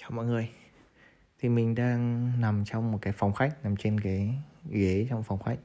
Chào 0.00 0.10
mọi 0.10 0.24
người. 0.26 0.48
Thì 1.38 1.48
mình 1.48 1.74
đang 1.74 2.32
nằm 2.40 2.64
trong 2.64 2.92
một 2.92 2.98
cái 3.02 3.12
phòng 3.12 3.32
khách 3.32 3.64
Nằm 3.64 3.76
trên 3.76 4.00
cái 4.00 4.34
ghế 4.70 5.06
trong 5.10 5.22
phòng 5.22 5.42
khách 5.42 5.56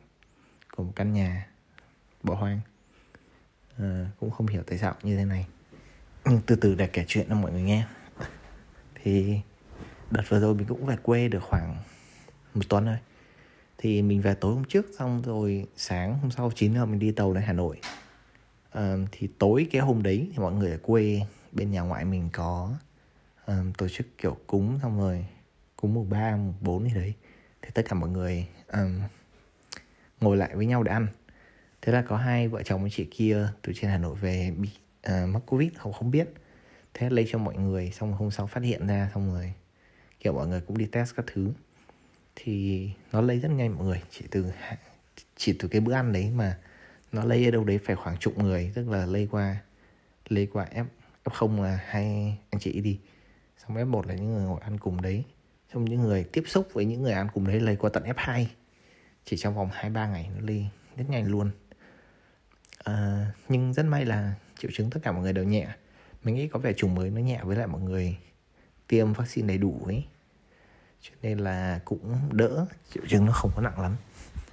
Của 0.76 0.84
một 0.84 0.92
căn 0.96 1.14
nhà 1.14 1.48
Bỏ 2.24 2.36
hoang. 2.36 2.60
À, 3.78 4.06
Cũng 4.20 4.32
không 4.32 4.48
hiểu 4.48 4.64
tại 4.68 4.78
sao 4.78 4.96
như 5.04 5.18
thế 5.18 5.26
này. 5.26 5.48
Nhưng 6.26 6.42
từ 6.46 6.56
từ 6.56 6.76
để 6.76 6.88
kể 6.88 7.06
chuyện 7.08 7.26
cho 7.30 7.36
mọi 7.36 7.52
người 7.52 7.62
nghe. 7.62 7.88
Thì 8.96 9.40
Đợt 10.12 10.24
vừa 10.30 10.40
rồi 10.40 10.56
mình 10.56 10.68
cũng 10.68 10.86
về 10.86 10.96
quê 11.04 11.28
được 11.28 11.44
khoảng 11.44 11.76
Một 12.54 12.70
tuần 12.70 12.86
thôi. 12.86 12.98
Thì 13.78 14.02
mình 14.02 14.22
về 14.22 14.34
tối 14.34 14.56
hôm 14.56 14.64
trước 14.64 14.86
Xong 15.00 15.22
rồi 15.22 15.66
sáng 15.76 16.20
hôm 16.20 16.32
sau 16.32 16.52
9 16.56 16.74
giờ 16.74 16.86
mình 16.86 17.00
đi 17.00 17.12
tàu 17.12 17.34
đến 17.34 17.44
Hà 17.44 17.54
Nội. 17.54 17.80
À, 18.72 18.96
Thì 19.12 19.30
tối 19.38 19.68
cái 19.72 19.82
hôm 19.82 20.04
đấy 20.04 20.30
Thì 20.32 20.38
mọi 20.38 20.54
người 20.54 20.72
ở 20.72 20.78
quê 20.82 21.22
Bên 21.52 21.72
nhà 21.72 21.82
ngoại 21.82 22.06
mình 22.06 22.30
có 22.34 22.76
um, 23.60 23.74
tổ 23.74 23.88
chức 23.88 24.18
kiểu 24.18 24.38
cúng 24.48 24.80
xong 24.82 25.00
rồi 25.00 25.26
cúng 25.76 25.94
mùng 25.94 26.10
ba 26.10 26.36
mùng 26.36 26.54
bốn 26.62 26.84
gì 26.84 26.96
đấy 26.96 27.14
thì 27.62 27.70
tất 27.74 27.82
cả 27.90 27.96
mọi 27.96 28.10
người 28.10 28.48
um, 28.68 29.02
ngồi 30.22 30.38
lại 30.38 30.56
với 30.56 30.66
nhau 30.66 30.84
để 30.84 30.92
ăn. 30.92 31.08
Thế 31.82 31.94
là 31.94 32.02
có 32.02 32.18
hai 32.18 32.48
vợ 32.48 32.64
chồng 32.64 32.88
chị 32.92 33.08
kia 33.12 33.48
từ 33.62 33.74
trên 33.76 33.92
hà 33.92 33.98
nội 33.98 34.16
về 34.16 34.52
bị 34.58 34.70
uh, 35.08 35.30
mắc 35.30 35.44
covid 35.46 35.70
không 35.78 35.94
không 35.94 36.12
biết. 36.12 36.30
Thế 36.94 37.10
lấy 37.10 37.28
cho 37.30 37.38
mọi 37.38 37.56
người 37.56 37.92
xong 37.92 38.10
rồi 38.10 38.18
hôm 38.18 38.32
sau 38.32 38.48
phát 38.48 38.64
hiện 38.64 38.88
ra 38.88 39.12
xong 39.14 39.34
rồi 39.34 39.54
kiểu 40.20 40.34
mọi 40.34 40.48
người 40.48 40.62
cũng 40.62 40.78
đi 40.78 40.86
test 40.86 41.16
các 41.16 41.26
thứ. 41.34 41.52
Thì 42.36 42.90
nó 43.12 43.22
lây 43.22 43.40
rất 43.40 43.52
nhanh 43.52 43.76
mọi 43.76 43.86
người 43.86 44.02
chỉ 44.10 44.26
từ 44.32 44.46
chỉ 45.36 45.56
từ 45.60 45.68
cái 45.68 45.82
bữa 45.82 45.94
ăn 45.94 46.14
đấy 46.14 46.32
mà 46.36 46.58
nó 47.12 47.24
lây 47.24 47.46
ở 47.46 47.52
đâu 47.52 47.64
đấy 47.64 47.80
phải 47.86 47.96
khoảng 47.96 48.18
chục 48.18 48.38
người 48.38 48.72
tức 48.76 48.90
là 48.90 49.06
lây 49.06 49.28
qua 49.32 49.58
lây 50.30 50.48
qua 50.54 50.68
f 50.74 50.86
f 51.24 51.30
không 51.34 51.62
là 51.62 51.80
hai 51.86 52.38
anh 52.50 52.60
chị 52.60 52.82
đi 52.82 53.00
xong 53.62 53.78
F1 53.78 54.08
là 54.08 54.14
những 54.14 54.34
người 54.34 54.44
ngồi 54.44 54.62
ăn 54.62 54.78
cùng 54.78 55.02
đấy. 55.02 55.24
Xong 55.74 55.86
những 55.86 56.02
người 56.02 56.24
tiếp 56.24 56.44
xúc 56.48 56.68
với 56.74 56.86
những 56.86 57.02
người 57.02 57.14
ăn 57.14 57.28
cùng 57.34 57.48
đấy 57.48 57.60
lây 57.60 57.76
qua 57.76 57.90
tận 57.94 58.04
F2 58.04 58.46
chỉ 59.26 59.38
trong 59.38 59.56
vòng 59.56 59.70
2-3 59.82 60.12
ngày 60.12 60.30
nó 60.36 60.46
lây 60.48 60.68
rất 60.98 61.10
nhanh 61.10 61.28
luôn. 61.28 61.52
À, 62.84 63.26
nhưng 63.50 63.74
rất 63.74 63.84
may 63.84 64.06
là 64.06 64.34
triệu 64.60 64.72
chứng 64.74 64.90
tất 64.90 65.00
cả 65.04 65.12
mọi 65.12 65.22
người 65.22 65.34
đều 65.34 65.44
nhẹ. 65.44 65.68
Mình 66.24 66.36
nghĩ 66.36 66.48
có 66.48 66.60
vẻ 66.60 66.74
chủng 66.74 66.96
mới 66.96 67.10
nó 67.10 67.22
nhẹ 67.22 67.40
với 67.44 67.58
lại 67.58 67.68
mọi 67.68 67.82
người 67.82 68.18
tiêm 68.88 69.14
vaccine 69.14 69.48
đầy 69.48 69.58
đủ 69.58 69.82
ấy. 69.86 70.06
Cho 71.02 71.12
nên 71.22 71.38
là 71.38 71.80
cũng 71.86 72.16
đỡ 72.32 72.66
triệu 72.94 73.04
chứng 73.10 73.26
nó 73.26 73.32
không 73.32 73.52
có 73.56 73.62
nặng 73.62 73.80
lắm. 73.80 73.96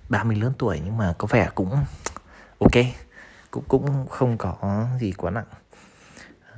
30 0.08 0.36
lớn 0.36 0.52
tuổi 0.58 0.80
nhưng 0.84 0.96
mà 0.96 1.14
có 1.18 1.28
vẻ 1.30 1.50
cũng 1.54 1.70
ok. 2.58 2.84
Cũng 3.50 3.64
cũng 3.68 4.06
không 4.06 4.38
có 4.38 4.86
gì 5.00 5.12
quá 5.12 5.30
nặng 5.30 5.46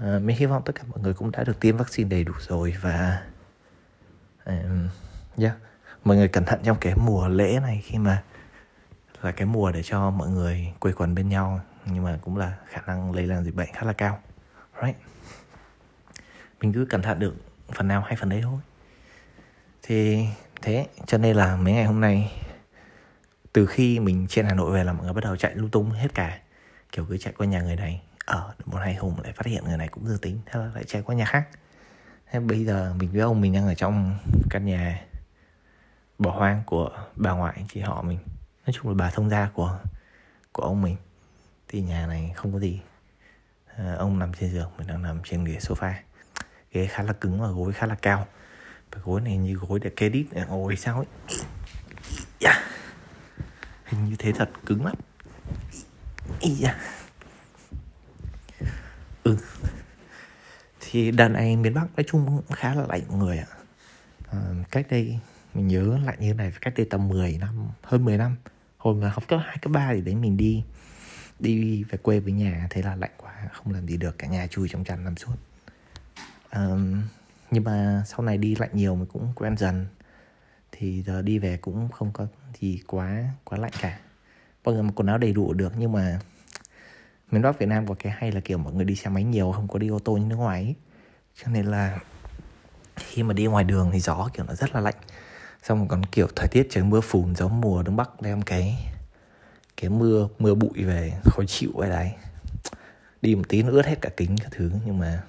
à, 0.01 0.19
mình 0.19 0.37
hy 0.37 0.47
vọng 0.47 0.63
tất 0.65 0.75
cả 0.75 0.83
mọi 0.89 0.99
người 1.01 1.15
cũng 1.15 1.31
đã 1.31 1.45
được 1.45 1.61
tiêm 1.61 1.77
vaccine 1.77 2.09
đầy 2.09 2.25
đủ 2.25 2.33
rồi 2.49 2.77
và 2.81 3.23
um, 4.45 4.89
yeah, 5.39 5.55
mọi 6.05 6.17
người 6.17 6.29
cẩn 6.29 6.45
thận 6.45 6.61
trong 6.65 6.77
cái 6.81 6.95
mùa 6.97 7.29
lễ 7.29 7.61
này 7.63 7.83
khi 7.85 7.99
mà 7.99 8.23
là 9.23 9.33
cái 9.33 9.47
mùa 9.47 9.73
để 9.73 9.83
cho 9.83 10.11
mọi 10.11 10.29
người 10.29 10.73
quây 10.79 10.93
quần 10.93 11.15
bên 11.15 11.29
nhau 11.29 11.61
nhưng 11.87 12.05
mà 12.05 12.19
cũng 12.23 12.37
là 12.37 12.57
khả 12.67 12.81
năng 12.87 13.13
lây 13.13 13.27
lan 13.27 13.45
dịch 13.45 13.55
bệnh 13.55 13.69
khá 13.73 13.87
là 13.87 13.93
cao. 13.93 14.19
Right? 14.83 14.97
Mình 16.61 16.73
cứ 16.73 16.87
cẩn 16.91 17.03
thận 17.03 17.19
được 17.19 17.35
phần 17.75 17.89
nào 17.89 18.01
hay 18.01 18.17
phần 18.17 18.29
đấy 18.29 18.41
thôi. 18.43 18.61
Thì 19.83 20.27
thế 20.63 20.87
cho 21.07 21.19
nên 21.19 21.37
là 21.37 21.57
mấy 21.57 21.73
ngày 21.73 21.85
hôm 21.85 22.01
nay 22.01 22.33
từ 23.53 23.67
khi 23.67 24.01
mình 24.01 24.27
trên 24.29 24.47
Hà 24.47 24.55
Nội 24.55 24.73
về 24.73 24.85
là 24.85 24.93
mọi 24.93 25.05
người 25.05 25.15
bắt 25.15 25.25
đầu 25.25 25.37
chạy 25.37 25.55
lung 25.55 25.71
tung 25.71 25.91
hết 25.91 26.15
cả. 26.15 26.39
Kiểu 26.93 27.07
cứ 27.09 27.19
chạy 27.19 27.35
qua 27.37 27.47
nhà 27.47 27.63
người 27.63 27.77
này 27.77 28.03
ở 28.31 28.53
một 28.67 28.79
hai 28.79 28.95
hôm 28.95 29.15
lại 29.23 29.33
phát 29.33 29.47
hiện 29.47 29.65
người 29.65 29.77
này 29.77 29.89
cũng 29.89 30.07
dương 30.07 30.19
tính 30.19 30.41
thế 30.47 30.61
là 30.61 30.71
lại 30.75 30.85
chạy 30.85 31.03
qua 31.03 31.15
nhà 31.15 31.25
khác 31.25 31.49
thế 32.31 32.41
bây 32.41 32.65
giờ 32.65 32.95
mình 32.99 33.13
với 33.13 33.21
ông 33.21 33.41
mình 33.41 33.53
đang 33.53 33.67
ở 33.67 33.75
trong 33.75 34.19
căn 34.51 34.65
nhà 34.65 35.03
bỏ 36.19 36.31
hoang 36.31 36.63
của 36.67 36.91
bà 37.17 37.31
ngoại 37.31 37.65
chị 37.73 37.81
họ 37.81 38.03
mình 38.03 38.19
nói 38.67 38.75
chung 38.75 38.89
là 38.89 38.95
bà 38.95 39.11
thông 39.11 39.31
gia 39.31 39.49
của 39.55 39.79
của 40.53 40.63
ông 40.63 40.83
mình 40.83 40.97
thì 41.69 41.81
nhà 41.81 42.07
này 42.07 42.33
không 42.37 42.53
có 42.53 42.59
gì 42.59 42.81
à, 43.77 43.95
ông 43.99 44.19
nằm 44.19 44.33
trên 44.41 44.51
giường 44.51 44.71
mình 44.79 44.87
đang 44.87 45.03
nằm 45.03 45.21
trên 45.25 45.45
ghế 45.45 45.59
sofa 45.59 45.93
ghế 46.73 46.87
khá 46.87 47.03
là 47.03 47.13
cứng 47.13 47.41
và 47.41 47.49
gối 47.49 47.73
khá 47.73 47.87
là 47.87 47.95
cao 47.95 48.27
cái 48.91 49.03
gối 49.05 49.21
này 49.21 49.37
như 49.37 49.55
gối 49.55 49.81
để 49.83 49.91
kê 49.97 50.09
đít 50.09 50.27
ngồi 50.49 50.77
sao 50.77 50.97
ấy 50.97 51.37
yeah. 52.41 52.57
hình 53.85 54.05
như 54.05 54.17
thế 54.19 54.33
thật 54.33 54.51
cứng 54.67 54.85
lắm 54.85 54.95
yeah 56.63 56.77
ừ. 59.31 59.69
Thì 60.81 61.11
đợt 61.11 61.29
này 61.29 61.57
miền 61.57 61.75
bắc 61.75 61.87
nói 61.97 62.05
chung 62.07 62.27
cũng 62.27 62.57
khá 62.57 62.75
là 62.75 62.87
lạnh 62.89 63.03
mọi 63.09 63.19
người 63.19 63.39
ạ. 63.39 63.47
À, 64.31 64.39
cách 64.71 64.87
đây 64.91 65.19
mình 65.55 65.69
nhớ 65.69 65.99
lạnh 66.05 66.17
như 66.21 66.35
này 66.35 66.53
cách 66.61 66.75
đây 66.77 66.87
tầm 66.91 67.09
10 67.09 67.39
năm 67.39 67.69
hơn 67.83 68.05
10 68.05 68.19
năm. 68.19 68.37
Hồi 68.77 68.95
mà 68.95 69.11
học 69.11 69.29
cấp 69.29 69.41
2, 69.45 69.57
cấp 69.63 69.73
3 69.73 69.93
thì 69.93 70.01
đấy 70.01 70.15
mình 70.15 70.37
đi 70.37 70.65
đi 71.39 71.85
về 71.85 71.99
quê 72.03 72.21
với 72.21 72.33
nhà 72.33 72.67
thế 72.71 72.83
là 72.83 72.97
lạnh 72.97 73.11
quá 73.17 73.33
không 73.53 73.75
làm 73.75 73.87
gì 73.87 73.97
được 73.97 74.19
cả 74.19 74.27
nhà 74.27 74.47
chui 74.47 74.69
trong 74.69 74.85
chăn 74.85 75.05
nằm 75.05 75.17
suốt. 75.17 75.35
À, 76.51 76.67
nhưng 77.51 77.65
mà 77.65 78.03
sau 78.07 78.23
này 78.23 78.39
đi 78.39 78.55
lạnh 78.55 78.71
nhiều 78.73 78.97
mình 78.97 79.07
cũng 79.07 79.33
quen 79.35 79.57
dần. 79.57 79.87
Thì 80.73 81.03
giờ 81.03 81.23
đi 81.23 81.39
về 81.39 81.57
cũng 81.57 81.89
không 81.89 82.13
có 82.13 82.27
gì 82.61 82.81
quá 82.87 83.25
quá 83.45 83.59
lạnh 83.59 83.73
cả. 83.81 83.99
Mọi 84.65 84.75
người 84.75 84.83
mặc 84.83 84.93
quần 84.97 85.07
áo 85.07 85.19
đầy 85.19 85.33
đủ 85.33 85.53
được 85.53 85.73
nhưng 85.77 85.93
mà 85.93 86.21
miền 87.31 87.43
Bắc 87.43 87.59
Việt 87.59 87.67
Nam 87.67 87.87
có 87.87 87.95
cái 87.99 88.13
hay 88.17 88.33
là 88.33 88.41
kiểu 88.41 88.59
mọi 88.59 88.73
người 88.73 88.85
đi 88.85 88.95
xe 88.97 89.11
máy 89.11 89.25
nhiều, 89.25 89.53
không 89.53 89.69
có 89.69 89.79
đi 89.79 89.89
ô 89.89 89.99
tô 89.99 90.17
như 90.17 90.27
nước 90.27 90.37
ngoài 90.37 90.63
ấy. 90.63 90.75
cho 91.35 91.49
nên 91.51 91.67
là 91.67 91.99
khi 92.97 93.23
mà 93.23 93.35
đi 93.35 93.47
ngoài 93.47 93.65
đường 93.65 93.91
thì 93.93 94.01
gió 94.01 94.29
kiểu 94.35 94.45
nó 94.45 94.55
rất 94.55 94.75
là 94.75 94.81
lạnh. 94.81 94.95
Xong 95.63 95.89
còn 95.89 96.05
kiểu 96.05 96.29
thời 96.37 96.49
tiết 96.49 96.67
trời 96.71 96.85
mưa 96.85 97.01
phùn, 97.01 97.35
gió 97.35 97.49
mùa, 97.49 97.83
đông 97.83 97.97
bắc 97.97 98.23
đem 98.23 98.43
cái 98.43 98.93
cái 99.77 99.91
mưa 99.91 100.29
mưa 100.39 100.55
bụi 100.55 100.85
về, 100.85 101.13
khó 101.25 101.43
chịu 101.47 101.71
vậy 101.75 101.91
đấy. 101.91 102.13
Đi 103.23 103.35
một 103.35 103.49
tí 103.49 103.63
nó 103.63 103.71
ướt 103.71 103.87
hết 103.87 103.99
cả 104.01 104.11
kính 104.17 104.37
các 104.43 104.49
thứ, 104.51 104.71
nhưng 104.87 104.99
mà 104.99 105.23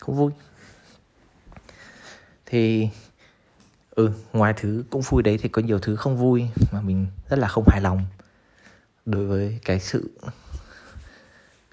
không 0.00 0.16
vui. 0.16 0.32
Thì 2.46 2.88
ừ 3.90 4.12
ngoài 4.32 4.54
thứ 4.56 4.84
cũng 4.90 5.02
vui 5.02 5.22
đấy 5.22 5.38
thì 5.42 5.48
có 5.48 5.62
nhiều 5.62 5.78
thứ 5.78 5.96
không 5.96 6.16
vui 6.16 6.48
mà 6.72 6.80
mình 6.80 7.06
rất 7.28 7.38
là 7.38 7.48
không 7.48 7.64
hài 7.68 7.80
lòng 7.80 8.06
đối 9.06 9.26
với 9.26 9.58
cái 9.64 9.80
sự 9.80 10.10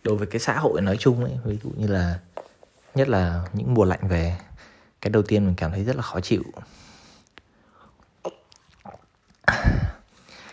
đối 0.06 0.16
với 0.16 0.28
cái 0.28 0.40
xã 0.40 0.60
hội 0.60 0.82
nói 0.82 0.98
chung 1.00 1.24
ấy, 1.24 1.40
ví 1.44 1.60
dụ 1.64 1.70
như 1.78 1.88
là 1.88 2.20
nhất 2.96 3.10
là 3.10 3.46
những 3.54 3.74
mùa 3.74 3.86
lạnh 3.86 4.08
về, 4.08 4.38
cái 5.02 5.10
đầu 5.10 5.24
tiên 5.24 5.46
mình 5.46 5.56
cảm 5.56 5.72
thấy 5.72 5.84
rất 5.84 5.96
là 5.96 6.02
khó 6.02 6.20
chịu. 6.20 6.44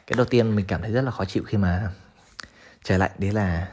Cái 0.07 0.17
đầu 0.17 0.27
tiên 0.27 0.57
mình 0.57 0.67
cảm 0.67 0.83
thấy 0.83 0.93
rất 0.93 1.03
là 1.03 1.11
khó 1.11 1.25
chịu 1.25 1.43
khi 1.47 1.59
mà 1.59 1.91
trời 2.85 2.99
lạnh 2.99 3.11
đấy 3.19 3.33
là 3.33 3.73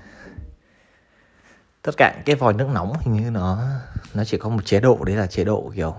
tất 1.81 1.91
cả 1.97 2.22
cái 2.25 2.35
vòi 2.35 2.53
nước 2.53 2.67
nóng 2.73 2.94
hình 3.00 3.13
như 3.13 3.31
nó 3.31 3.63
nó 4.13 4.23
chỉ 4.23 4.38
có 4.38 4.50
một 4.50 4.66
chế 4.66 4.79
độ, 4.79 5.03
đấy 5.03 5.16
là 5.16 5.28
chế 5.28 5.44
độ 5.44 5.72
kiểu 5.75 5.96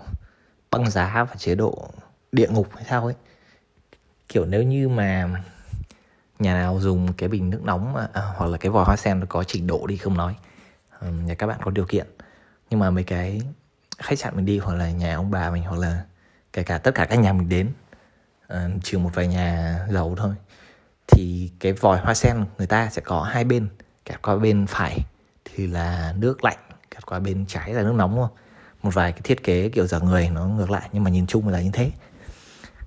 băng 0.71 0.91
giá 0.91 1.27
và 1.31 1.35
chế 1.39 1.55
độ 1.55 1.91
địa 2.33 2.49
ngục 2.49 2.69
hay 2.75 2.85
sao 2.89 3.05
ấy. 3.05 3.15
Kiểu 4.29 4.45
nếu 4.45 4.63
như 4.63 4.89
mà 4.89 5.31
nhà 6.41 6.55
nào 6.55 6.81
dùng 6.81 7.13
cái 7.13 7.29
bình 7.29 7.51
nước 7.51 7.61
nóng 7.65 7.97
à, 7.97 8.09
à, 8.13 8.23
hoặc 8.37 8.47
là 8.47 8.59
cái 8.59 8.71
vòi 8.71 8.85
hoa 8.85 8.97
sen 8.97 9.27
có 9.29 9.45
trình 9.45 9.67
độ 9.67 9.87
đi 9.87 9.97
không 9.97 10.17
nói. 10.17 10.35
À, 11.01 11.09
nhà 11.09 11.35
các 11.35 11.47
bạn 11.47 11.61
có 11.63 11.71
điều 11.71 11.85
kiện. 11.85 12.07
Nhưng 12.71 12.81
mà 12.81 12.91
mấy 12.91 13.05
cái 13.05 13.41
khách 13.99 14.19
sạn 14.19 14.37
mình 14.37 14.45
đi 14.45 14.59
hoặc 14.59 14.75
là 14.75 14.91
nhà 14.91 15.17
ông 15.17 15.31
bà 15.31 15.51
mình 15.51 15.63
hoặc 15.63 15.79
là 15.79 16.05
kể 16.53 16.63
cả 16.63 16.79
tất 16.79 16.95
cả 16.95 17.05
các 17.05 17.17
nhà 17.17 17.33
mình 17.33 17.49
đến 17.49 17.73
à, 18.49 18.69
trừ 18.83 18.99
một 18.99 19.11
vài 19.15 19.27
nhà 19.27 19.79
giàu 19.91 20.15
thôi 20.19 20.35
thì 21.07 21.51
cái 21.61 21.73
vòi 21.73 21.99
hoa 21.99 22.15
sen 22.15 22.45
người 22.59 22.67
ta 22.67 22.91
sẽ 22.91 23.03
có 23.05 23.23
hai 23.23 23.45
bên 23.45 23.69
kẹp 24.05 24.23
qua 24.23 24.37
bên 24.37 24.67
phải 24.67 24.99
thì 25.45 25.67
là 25.67 26.15
nước 26.19 26.45
lạnh 26.45 26.59
kẹp 26.91 27.07
qua 27.07 27.19
bên 27.19 27.47
trái 27.47 27.75
là 27.75 27.83
nước 27.83 27.95
nóng 27.95 28.17
luôn. 28.17 28.29
không? 28.29 28.37
Một 28.83 28.95
vài 28.95 29.13
cái 29.13 29.21
thiết 29.25 29.45
kế 29.45 29.69
kiểu 29.69 29.87
giờ 29.87 30.01
người 30.01 30.31
nó 30.31 30.47
ngược 30.47 30.71
lại 30.71 30.89
nhưng 30.93 31.05
mà 31.05 31.11
nhìn 31.11 31.27
chung 31.27 31.49
là 31.49 31.61
như 31.61 31.71
thế 31.73 31.91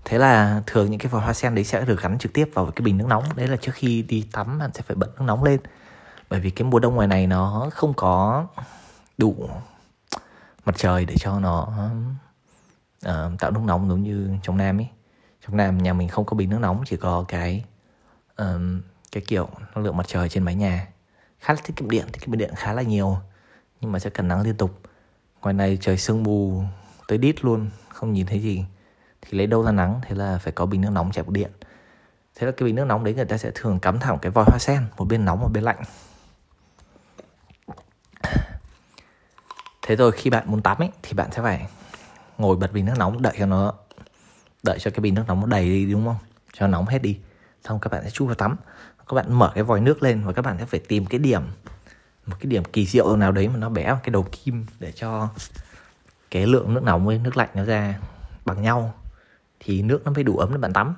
thế 0.05 0.17
là 0.17 0.63
thường 0.65 0.91
những 0.91 0.99
cái 0.99 1.07
vòi 1.07 1.21
hoa 1.21 1.33
sen 1.33 1.55
đấy 1.55 1.63
sẽ 1.63 1.85
được 1.85 2.01
gắn 2.01 2.17
trực 2.17 2.33
tiếp 2.33 2.49
vào 2.53 2.65
cái 2.65 2.83
bình 2.83 2.97
nước 2.97 3.05
nóng. 3.07 3.23
Đấy 3.35 3.47
là 3.47 3.55
trước 3.55 3.71
khi 3.75 4.01
đi 4.01 4.27
tắm 4.31 4.59
bạn 4.59 4.73
sẽ 4.73 4.81
phải 4.81 4.95
bật 4.95 5.07
nước 5.19 5.25
nóng 5.25 5.43
lên. 5.43 5.59
Bởi 6.29 6.39
vì 6.39 6.49
cái 6.49 6.63
mùa 6.63 6.79
đông 6.79 6.95
ngoài 6.95 7.07
này 7.07 7.27
nó 7.27 7.69
không 7.73 7.93
có 7.93 8.45
đủ 9.17 9.49
mặt 10.65 10.75
trời 10.77 11.05
để 11.05 11.15
cho 11.19 11.39
nó 11.39 11.73
uh, 13.07 13.39
tạo 13.39 13.51
nước 13.51 13.61
nóng 13.65 13.89
giống 13.89 14.03
như 14.03 14.37
trong 14.43 14.57
nam 14.57 14.79
ấy. 14.79 14.87
Trong 15.45 15.57
nam 15.57 15.77
nhà 15.77 15.93
mình 15.93 16.07
không 16.07 16.25
có 16.25 16.35
bình 16.35 16.49
nước 16.49 16.59
nóng 16.59 16.83
chỉ 16.85 16.97
có 16.97 17.25
cái 17.27 17.63
um, 18.37 18.81
cái 19.11 19.23
kiểu 19.27 19.49
năng 19.75 19.83
lượng 19.85 19.97
mặt 19.97 20.07
trời 20.07 20.29
trên 20.29 20.43
mái 20.43 20.55
nhà. 20.55 20.87
Khá 21.39 21.53
là 21.53 21.59
tiết 21.63 21.75
kiệm 21.75 21.89
điện 21.89 22.05
tiết 22.11 22.19
kiệm 22.21 22.37
điện 22.37 22.51
khá 22.55 22.73
là 22.73 22.81
nhiều 22.81 23.17
nhưng 23.81 23.91
mà 23.91 23.99
sẽ 23.99 24.09
cần 24.09 24.27
nắng 24.27 24.41
liên 24.41 24.57
tục. 24.57 24.79
Ngoài 25.41 25.53
này 25.53 25.77
trời 25.81 25.97
sương 25.97 26.23
mù 26.23 26.63
tới 27.07 27.17
đít 27.17 27.45
luôn 27.45 27.69
không 27.89 28.13
nhìn 28.13 28.25
thấy 28.25 28.39
gì 28.39 28.65
thì 29.25 29.37
lấy 29.37 29.47
đâu 29.47 29.63
ra 29.63 29.71
nắng? 29.71 30.01
Thế 30.03 30.15
là 30.15 30.37
phải 30.37 30.53
có 30.53 30.65
bình 30.65 30.81
nước 30.81 30.89
nóng 30.91 31.11
chạy 31.11 31.25
điện. 31.27 31.51
Thế 32.35 32.45
là 32.45 32.53
cái 32.57 32.65
bình 32.65 32.75
nước 32.75 32.85
nóng 32.85 33.03
đấy 33.03 33.13
người 33.13 33.25
ta 33.25 33.37
sẽ 33.37 33.51
thường 33.55 33.79
cắm 33.79 33.99
thẳng 33.99 34.19
cái 34.21 34.31
vòi 34.31 34.45
hoa 34.45 34.59
sen, 34.59 34.85
một 34.97 35.05
bên 35.05 35.25
nóng, 35.25 35.39
một 35.39 35.49
bên 35.53 35.63
lạnh. 35.63 35.83
Thế 39.81 39.95
rồi 39.95 40.11
khi 40.11 40.29
bạn 40.29 40.43
muốn 40.51 40.61
tắm 40.61 40.77
ấy, 40.81 40.89
thì 41.03 41.13
bạn 41.13 41.31
sẽ 41.31 41.41
phải 41.41 41.67
ngồi 42.37 42.55
bật 42.55 42.73
bình 42.73 42.85
nước 42.85 42.93
nóng, 42.97 43.21
đợi 43.21 43.33
cho 43.39 43.45
nó, 43.45 43.73
đợi 44.63 44.79
cho 44.79 44.91
cái 44.91 44.99
bình 44.99 45.13
nước 45.13 45.23
nóng 45.27 45.39
nó 45.39 45.47
đầy 45.47 45.65
đi, 45.65 45.91
đúng 45.91 46.05
không? 46.05 46.17
Cho 46.53 46.67
nóng 46.67 46.85
hết 46.85 47.01
đi. 47.01 47.19
Xong 47.63 47.79
các 47.79 47.91
bạn 47.91 48.03
sẽ 48.03 48.09
chui 48.09 48.27
vào 48.27 48.35
tắm. 48.35 48.55
Các 49.07 49.13
bạn 49.15 49.33
mở 49.33 49.51
cái 49.55 49.63
vòi 49.63 49.81
nước 49.81 50.03
lên 50.03 50.23
và 50.25 50.33
các 50.33 50.41
bạn 50.41 50.57
sẽ 50.59 50.65
phải 50.65 50.79
tìm 50.79 51.05
cái 51.05 51.19
điểm, 51.19 51.41
một 52.25 52.35
cái 52.39 52.45
điểm 52.45 52.63
kỳ 52.63 52.85
diệu 52.85 53.15
nào 53.15 53.31
đấy 53.31 53.47
mà 53.47 53.57
nó 53.57 53.69
bẻ 53.69 53.83
cái 53.83 54.09
đầu 54.09 54.25
kim 54.31 54.65
để 54.79 54.91
cho 54.91 55.29
cái 56.31 56.47
lượng 56.47 56.73
nước 56.73 56.83
nóng 56.83 57.05
với 57.05 57.19
nước 57.19 57.37
lạnh 57.37 57.49
nó 57.53 57.63
ra 57.63 57.99
bằng 58.45 58.61
nhau 58.61 58.93
thì 59.63 59.81
nước 59.81 60.01
nó 60.05 60.11
mới 60.11 60.23
đủ 60.23 60.37
ấm 60.37 60.51
để 60.51 60.57
bạn 60.57 60.73
tắm. 60.73 60.95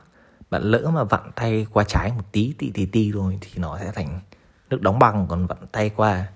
Bạn 0.50 0.64
lỡ 0.64 0.92
mà 0.94 1.04
vặn 1.04 1.32
tay 1.36 1.68
qua 1.74 1.84
trái 1.84 2.12
một 2.12 2.24
tí 2.32 2.54
tí 2.58 2.72
tí 2.72 2.86
tí 2.86 3.12
rồi 3.12 3.38
thì 3.42 3.52
nó 3.56 3.80
sẽ 3.80 3.92
thành 3.92 4.20
nước 4.70 4.82
đóng 4.82 5.00
băng, 5.00 5.28
còn 5.28 5.48
vặn 5.48 5.58
tay 5.72 5.90
qua 5.90 6.28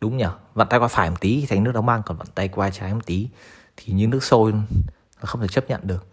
đúng 0.00 0.16
nhở 0.16 0.32
vặn 0.54 0.68
tay 0.68 0.80
qua 0.80 0.88
phải 0.88 1.10
một 1.10 1.20
tí 1.20 1.40
thì 1.40 1.46
thành 1.46 1.64
nước 1.64 1.72
đóng 1.72 1.86
băng, 1.86 2.02
còn 2.02 2.16
vặn 2.16 2.26
tay 2.34 2.48
qua 2.48 2.70
trái 2.70 2.94
một 2.94 3.06
tí 3.06 3.28
thì 3.76 3.92
như 3.92 4.06
nước 4.06 4.24
sôi 4.24 4.52
nó 4.52 5.26
không 5.26 5.40
thể 5.40 5.48
chấp 5.48 5.68
nhận 5.68 5.80
được. 5.84 6.06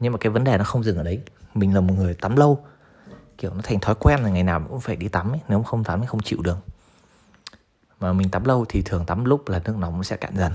Nhưng 0.00 0.12
mà 0.12 0.18
cái 0.18 0.30
vấn 0.30 0.44
đề 0.44 0.58
nó 0.58 0.64
không 0.64 0.82
dừng 0.82 0.96
ở 0.96 1.02
đấy. 1.02 1.20
Mình 1.54 1.74
là 1.74 1.80
một 1.80 1.94
người 1.98 2.14
tắm 2.14 2.36
lâu, 2.36 2.64
kiểu 3.38 3.54
nó 3.54 3.60
thành 3.62 3.80
thói 3.80 3.94
quen 3.94 4.20
là 4.20 4.28
ngày 4.28 4.42
nào 4.42 4.66
cũng 4.68 4.80
phải 4.80 4.96
đi 4.96 5.08
tắm 5.08 5.32
ấy. 5.32 5.40
nếu 5.48 5.62
không 5.62 5.84
tắm 5.84 6.00
thì 6.00 6.06
không 6.06 6.22
chịu 6.22 6.42
được. 6.42 6.58
Mà 8.00 8.12
mình 8.12 8.30
tắm 8.30 8.44
lâu 8.44 8.64
thì 8.68 8.82
thường 8.82 9.06
tắm 9.06 9.24
lúc 9.24 9.48
là 9.48 9.60
nước 9.64 9.76
nóng 9.76 9.96
nó 9.96 10.02
sẽ 10.02 10.16
cạn 10.16 10.36
dần 10.36 10.52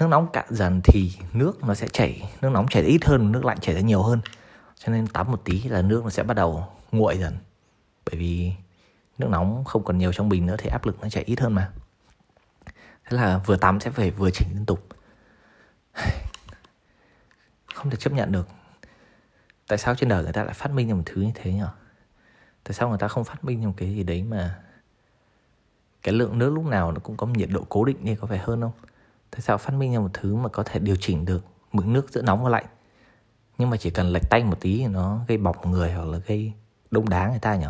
nước 0.00 0.06
nóng 0.06 0.32
cạn 0.32 0.46
dần 0.48 0.80
thì 0.84 1.12
nước 1.32 1.64
nó 1.64 1.74
sẽ 1.74 1.88
chảy, 1.88 2.30
nước 2.40 2.48
nóng 2.48 2.68
chảy 2.68 2.82
ít 2.82 3.04
hơn, 3.04 3.32
nước 3.32 3.44
lạnh 3.44 3.58
chảy 3.60 3.74
ra 3.74 3.80
nhiều 3.80 4.02
hơn. 4.02 4.20
Cho 4.76 4.92
nên 4.92 5.06
tắm 5.06 5.30
một 5.30 5.44
tí 5.44 5.62
là 5.62 5.82
nước 5.82 6.04
nó 6.04 6.10
sẽ 6.10 6.22
bắt 6.22 6.34
đầu 6.34 6.66
nguội 6.92 7.18
dần. 7.18 7.36
Bởi 8.06 8.16
vì 8.16 8.52
nước 9.18 9.28
nóng 9.30 9.64
không 9.64 9.84
còn 9.84 9.98
nhiều 9.98 10.12
trong 10.12 10.28
bình 10.28 10.46
nữa 10.46 10.56
thì 10.58 10.68
áp 10.68 10.86
lực 10.86 11.00
nó 11.00 11.08
chảy 11.08 11.24
ít 11.24 11.40
hơn 11.40 11.54
mà. 11.54 11.70
Thế 13.04 13.16
là 13.16 13.38
vừa 13.46 13.56
tắm 13.56 13.80
sẽ 13.80 13.90
phải 13.90 14.10
vừa 14.10 14.30
chỉnh 14.30 14.48
liên 14.52 14.66
tục. 14.66 14.86
Không 17.74 17.90
thể 17.90 17.96
chấp 17.96 18.12
nhận 18.12 18.32
được. 18.32 18.48
Tại 19.68 19.78
sao 19.78 19.94
trên 19.94 20.08
đời 20.08 20.22
người 20.22 20.32
ta 20.32 20.44
lại 20.44 20.54
phát 20.54 20.70
minh 20.70 20.88
ra 20.88 20.94
một 20.94 21.02
thứ 21.06 21.22
như 21.22 21.32
thế 21.34 21.52
nhỉ 21.52 21.62
tại 22.64 22.74
sao 22.74 22.88
người 22.88 22.98
ta 22.98 23.08
không 23.08 23.24
phát 23.24 23.44
minh 23.44 23.60
ra 23.60 23.66
một 23.66 23.74
cái 23.76 23.94
gì 23.94 24.02
đấy 24.02 24.22
mà 24.22 24.58
cái 26.02 26.14
lượng 26.14 26.38
nước 26.38 26.50
lúc 26.50 26.64
nào 26.64 26.92
nó 26.92 27.00
cũng 27.02 27.16
có 27.16 27.26
một 27.26 27.32
nhiệt 27.36 27.48
độ 27.52 27.66
cố 27.68 27.84
định 27.84 27.96
thì 28.04 28.14
có 28.14 28.26
phải 28.26 28.38
hơn 28.38 28.60
không? 28.60 28.72
Tại 29.30 29.40
sao 29.40 29.58
phát 29.58 29.74
minh 29.74 29.92
ra 29.92 29.98
một 29.98 30.10
thứ 30.12 30.34
mà 30.34 30.48
có 30.48 30.62
thể 30.62 30.80
điều 30.80 30.96
chỉnh 31.00 31.24
được 31.24 31.44
mực 31.72 31.86
nước 31.86 32.10
giữa 32.10 32.22
nóng 32.22 32.44
và 32.44 32.50
lạnh? 32.50 32.66
Nhưng 33.58 33.70
mà 33.70 33.76
chỉ 33.76 33.90
cần 33.90 34.12
lệch 34.12 34.30
tay 34.30 34.44
một 34.44 34.60
tí 34.60 34.78
thì 34.78 34.86
nó 34.86 35.20
gây 35.28 35.38
bỏng 35.38 35.70
người 35.70 35.92
hoặc 35.92 36.04
là 36.04 36.18
gây 36.18 36.52
đông 36.90 37.08
đá 37.08 37.28
người 37.28 37.38
ta 37.38 37.56
nhỉ? 37.56 37.66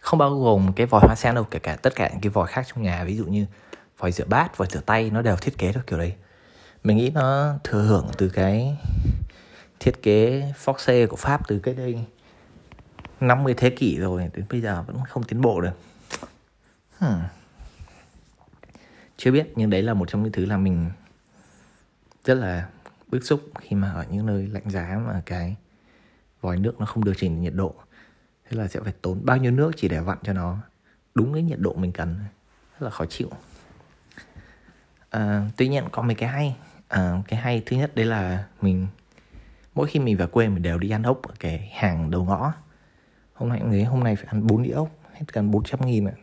Không 0.00 0.18
bao 0.18 0.30
gồm 0.30 0.72
cái 0.72 0.86
vòi 0.86 1.00
hoa 1.04 1.14
sen 1.14 1.34
đâu, 1.34 1.44
kể 1.50 1.58
cả 1.58 1.76
tất 1.76 1.94
cả 1.94 2.08
những 2.08 2.20
cái 2.20 2.30
vòi 2.30 2.46
khác 2.46 2.66
trong 2.68 2.82
nhà, 2.82 3.04
ví 3.04 3.16
dụ 3.16 3.24
như 3.24 3.46
vòi 3.98 4.12
rửa 4.12 4.24
bát, 4.24 4.56
vòi 4.58 4.68
rửa 4.70 4.80
tay, 4.80 5.10
nó 5.10 5.22
đều 5.22 5.36
thiết 5.36 5.58
kế 5.58 5.72
theo 5.72 5.82
kiểu 5.86 5.98
đấy. 5.98 6.14
Mình 6.84 6.96
nghĩ 6.96 7.10
nó 7.10 7.54
thừa 7.64 7.82
hưởng 7.82 8.08
từ 8.18 8.28
cái 8.28 8.78
thiết 9.80 10.02
kế 10.02 10.52
Foxe 10.64 11.06
của 11.06 11.16
Pháp 11.16 11.48
từ 11.48 11.58
cái 11.58 11.74
đây 11.74 12.04
50 13.20 13.54
thế 13.56 13.70
kỷ 13.70 13.98
rồi, 13.98 14.30
đến 14.34 14.44
bây 14.50 14.60
giờ 14.60 14.84
vẫn 14.86 14.96
không 15.08 15.22
tiến 15.22 15.40
bộ 15.40 15.60
được. 15.60 15.72
Chưa 19.26 19.32
biết 19.32 19.52
nhưng 19.56 19.70
đấy 19.70 19.82
là 19.82 19.94
một 19.94 20.08
trong 20.08 20.22
những 20.22 20.32
thứ 20.32 20.46
là 20.46 20.56
mình 20.56 20.90
rất 22.24 22.34
là 22.34 22.68
bức 23.08 23.24
xúc 23.24 23.40
khi 23.60 23.76
mà 23.76 23.92
ở 23.92 24.04
những 24.10 24.26
nơi 24.26 24.46
lạnh 24.46 24.70
giá 24.70 25.00
mà 25.06 25.22
cái 25.26 25.56
vòi 26.40 26.56
nước 26.56 26.80
nó 26.80 26.86
không 26.86 27.04
điều 27.04 27.14
chỉnh 27.14 27.40
nhiệt 27.40 27.52
độ. 27.54 27.74
Thế 28.44 28.56
là 28.56 28.68
sẽ 28.68 28.80
phải 28.80 28.92
tốn 29.02 29.20
bao 29.24 29.36
nhiêu 29.36 29.50
nước 29.50 29.72
chỉ 29.76 29.88
để 29.88 30.00
vặn 30.00 30.18
cho 30.22 30.32
nó 30.32 30.58
đúng 31.14 31.32
cái 31.32 31.42
nhiệt 31.42 31.58
độ 31.58 31.74
mình 31.74 31.92
cần. 31.92 32.16
Rất 32.78 32.84
là 32.84 32.90
khó 32.90 33.06
chịu. 33.06 33.30
À, 35.10 35.48
tuy 35.56 35.68
nhiên 35.68 35.84
có 35.92 36.02
mấy 36.02 36.14
cái 36.14 36.28
hay. 36.28 36.56
À, 36.88 37.22
cái 37.28 37.40
hay 37.40 37.62
thứ 37.66 37.76
nhất 37.76 37.94
đấy 37.94 38.06
là 38.06 38.46
mình 38.60 38.86
mỗi 39.74 39.86
khi 39.86 40.00
mình 40.00 40.16
về 40.16 40.26
quê 40.26 40.48
mình 40.48 40.62
đều 40.62 40.78
đi 40.78 40.90
ăn 40.90 41.02
ốc 41.02 41.22
ở 41.22 41.34
cái 41.40 41.72
hàng 41.74 42.10
đầu 42.10 42.24
ngõ. 42.24 42.52
Hôm 43.34 43.48
nay 43.48 43.58
cũng 43.60 43.70
thế 43.70 43.82
hôm 43.82 44.04
nay 44.04 44.16
phải 44.16 44.26
ăn 44.26 44.46
bốn 44.46 44.62
đĩa 44.62 44.72
ốc 44.72 44.88
hết 45.12 45.24
gần 45.32 45.50
400 45.50 45.80
nghìn 45.86 46.04
ạ. 46.04 46.14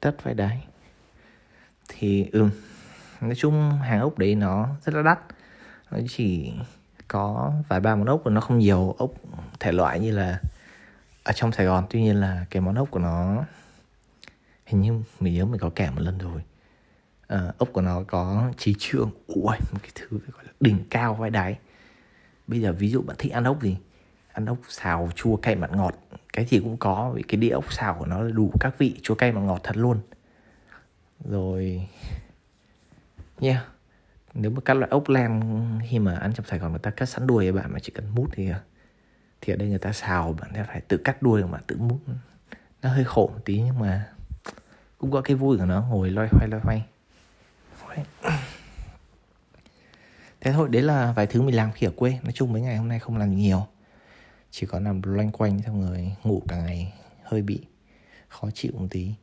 Tất 0.00 0.16
phải 0.18 0.34
đấy 0.34 0.60
thì 1.88 2.28
ừ 2.32 2.48
nói 3.20 3.34
chung 3.34 3.70
hàng 3.70 4.00
ốc 4.00 4.18
đấy 4.18 4.34
nó 4.34 4.68
rất 4.84 4.94
là 4.94 5.02
đắt. 5.02 5.18
Nó 5.90 5.98
chỉ 6.08 6.52
có 7.08 7.52
vài 7.68 7.80
ba 7.80 7.96
món 7.96 8.06
ốc 8.06 8.20
và 8.24 8.30
nó 8.30 8.40
không 8.40 8.58
nhiều 8.58 8.94
ốc 8.98 9.10
thể 9.60 9.72
loại 9.72 10.00
như 10.00 10.10
là 10.10 10.40
ở 11.22 11.32
trong 11.32 11.52
Sài 11.52 11.66
Gòn. 11.66 11.86
Tuy 11.90 12.02
nhiên 12.02 12.16
là 12.16 12.46
cái 12.50 12.60
món 12.60 12.74
ốc 12.74 12.90
của 12.90 12.98
nó 12.98 13.44
hình 14.66 14.80
như 14.80 15.02
mình 15.20 15.34
nhớ 15.34 15.44
mình 15.44 15.60
có 15.60 15.70
kể 15.74 15.90
một 15.90 16.00
lần 16.00 16.18
rồi. 16.18 16.42
À, 17.26 17.52
ốc 17.58 17.68
của 17.72 17.80
nó 17.80 18.02
có 18.06 18.52
trí 18.56 18.74
trường 18.78 19.10
ui 19.26 19.56
một 19.72 19.78
cái 19.82 19.90
thứ 19.94 20.20
gọi 20.32 20.44
là 20.44 20.52
đỉnh 20.60 20.78
cao 20.90 21.14
vai 21.14 21.30
đáy. 21.30 21.58
Bây 22.46 22.60
giờ 22.60 22.72
ví 22.72 22.90
dụ 22.90 23.02
bạn 23.02 23.16
thích 23.18 23.32
ăn 23.32 23.44
ốc 23.44 23.62
gì? 23.62 23.76
Ăn 24.32 24.46
ốc 24.46 24.58
xào 24.68 25.10
chua 25.14 25.36
cay 25.36 25.56
mặn 25.56 25.76
ngọt. 25.76 25.94
Cái 26.32 26.44
gì 26.44 26.60
cũng 26.60 26.76
có 26.76 27.12
vì 27.14 27.22
cái 27.22 27.36
đĩa 27.36 27.50
ốc 27.50 27.72
xào 27.72 27.94
của 27.98 28.06
nó 28.06 28.22
đủ 28.22 28.52
các 28.60 28.78
vị 28.78 29.00
chua 29.02 29.14
cay 29.14 29.32
mặn 29.32 29.46
ngọt 29.46 29.60
thật 29.62 29.76
luôn 29.76 30.00
rồi, 31.20 31.88
yeah. 33.40 33.64
Nếu 34.34 34.50
mà 34.50 34.60
các 34.64 34.74
loại 34.74 34.90
ốc 34.90 35.08
lam 35.08 35.40
khi 35.88 35.98
mà 35.98 36.16
ăn 36.16 36.32
trong 36.34 36.46
Sài 36.46 36.58
Gòn 36.58 36.70
người 36.70 36.78
ta 36.78 36.90
cắt 36.90 37.06
sẵn 37.06 37.26
đuôi 37.26 37.52
bạn, 37.52 37.72
mà 37.72 37.78
chỉ 37.78 37.92
cần 37.94 38.08
mút 38.14 38.26
thì 38.32 38.50
thì 39.40 39.52
ở 39.52 39.56
đây 39.56 39.68
người 39.68 39.78
ta 39.78 39.92
xào, 39.92 40.32
bạn 40.32 40.50
sẽ 40.54 40.64
phải 40.64 40.80
tự 40.80 40.96
cắt 40.96 41.22
đuôi 41.22 41.46
mà 41.46 41.58
tự 41.66 41.76
mút. 41.76 41.98
Nó 42.82 42.90
hơi 42.90 43.04
khổ 43.04 43.30
một 43.34 43.40
tí 43.44 43.60
nhưng 43.60 43.78
mà 43.78 44.08
cũng 44.98 45.10
có 45.10 45.20
cái 45.20 45.36
vui 45.36 45.58
của 45.58 45.64
nó, 45.64 45.82
ngồi 45.82 46.10
loay 46.10 46.28
hoay 46.32 46.48
loay 46.48 46.62
hoay. 46.62 46.82
Thế 50.40 50.52
thôi, 50.52 50.68
đấy 50.68 50.82
là 50.82 51.12
vài 51.12 51.26
thứ 51.26 51.42
mình 51.42 51.56
làm 51.56 51.72
khi 51.72 51.86
ở 51.86 51.92
quê. 51.96 52.18
Nói 52.22 52.32
chung 52.32 52.52
mấy 52.52 52.62
ngày 52.62 52.76
hôm 52.76 52.88
nay 52.88 52.98
không 52.98 53.16
làm 53.16 53.36
nhiều. 53.36 53.66
Chỉ 54.50 54.66
có 54.66 54.80
nằm 54.80 55.02
loanh 55.02 55.30
quanh 55.30 55.62
xong 55.62 55.88
rồi 55.88 56.16
ngủ 56.24 56.42
cả 56.48 56.56
ngày, 56.56 56.92
hơi 57.22 57.42
bị 57.42 57.66
khó 58.28 58.48
chịu 58.54 58.72
một 58.74 58.86
tí 58.90 59.14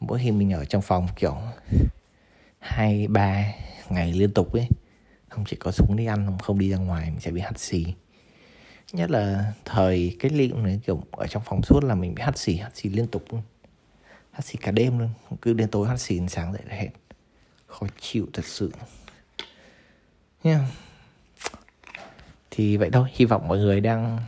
mỗi 0.00 0.18
khi 0.18 0.30
mình 0.30 0.52
ở 0.52 0.64
trong 0.64 0.82
phòng, 0.82 1.08
kiểu, 1.16 1.36
hai, 2.58 3.08
ba 3.08 3.44
ngày 3.88 4.12
liên 4.12 4.32
tục 4.32 4.52
ấy, 4.52 4.68
không 5.28 5.44
chỉ 5.48 5.56
có 5.56 5.70
xuống 5.70 5.96
đi 5.96 6.06
ăn, 6.06 6.38
không 6.38 6.58
đi 6.58 6.70
ra 6.70 6.76
ngoài, 6.76 7.10
mình 7.10 7.20
sẽ 7.20 7.30
bị 7.30 7.40
hắt 7.40 7.58
xì 7.58 7.86
nhất 8.92 9.10
là 9.10 9.52
thời 9.64 10.16
cách 10.18 10.32
ly 10.32 10.48
này, 10.48 10.80
kiểu, 10.86 11.02
ở 11.10 11.26
trong 11.26 11.42
phòng 11.46 11.62
suốt 11.62 11.84
là 11.84 11.94
mình 11.94 12.14
bị 12.14 12.22
hắt 12.22 12.38
xì 12.38 12.56
hắt 12.56 12.76
xì 12.76 12.88
liên 12.88 13.06
tục 13.06 13.24
luôn 13.30 13.42
hắt 14.30 14.44
xì 14.44 14.56
cả 14.56 14.70
đêm 14.70 14.98
luôn, 14.98 15.10
cứ 15.42 15.52
đến 15.52 15.70
tối 15.70 15.88
hắt 15.88 16.00
xì 16.00 16.18
đến 16.18 16.28
sáng 16.28 16.52
dậy 16.52 16.62
là 16.68 16.74
hết 16.74 16.88
khó 17.66 17.86
chịu 18.00 18.26
thật 18.32 18.44
sự 18.44 18.72
yeah. 20.42 20.60
thì 22.50 22.76
vậy 22.76 22.90
thôi, 22.92 23.08
hy 23.12 23.24
vọng 23.24 23.48
mọi 23.48 23.58
người 23.58 23.80
đang 23.80 24.18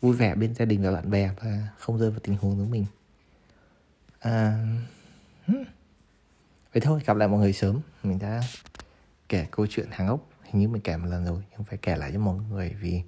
vui 0.00 0.16
vẻ 0.16 0.34
bên 0.34 0.54
gia 0.54 0.64
đình 0.64 0.82
và 0.82 0.92
bạn 0.92 1.10
bè 1.10 1.30
và 1.42 1.68
không 1.78 1.98
rơi 1.98 2.10
vào 2.10 2.20
tình 2.20 2.36
huống 2.36 2.58
giống 2.58 2.70
mình 2.70 2.86
à 4.20 4.66
vậy 6.72 6.80
thôi, 6.80 7.00
gặp 7.06 7.16
lại 7.16 7.28
mọi 7.28 7.40
người 7.40 7.52
sớm. 7.52 7.80
Mình 8.02 8.18
đã 8.18 8.42
kể 9.28 9.46
câu 9.50 9.66
chuyện 9.66 9.88
hàng 9.90 10.08
ốc. 10.08 10.30
Hình 10.42 10.60
như 10.60 10.68
mình 10.68 10.82
kể 10.82 10.96
một 10.96 11.06
lần 11.06 11.24
rồi, 11.24 11.42
nhưng 11.50 11.64
phải 11.64 11.78
kể 11.82 11.96
lại 11.96 12.10
cho 12.12 12.18
mọi 12.18 12.36
người 12.50 12.76
vì 12.80 13.02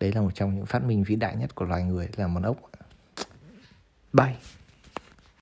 đấy 0.00 0.12
là 0.12 0.20
một 0.20 0.30
trong 0.34 0.54
những 0.54 0.66
phát 0.66 0.84
minh 0.84 1.04
vĩ 1.04 1.16
đại 1.16 1.36
nhất 1.36 1.54
của 1.54 1.64
loài 1.64 1.82
người, 1.82 2.08
là 2.16 2.26
món 2.26 2.42
ốc. 2.42 2.56
Bye. 4.12 4.36